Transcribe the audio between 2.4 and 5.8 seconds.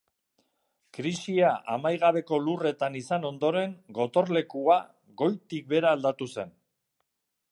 Lurretan izan ondoren, Gotorlekua, goitik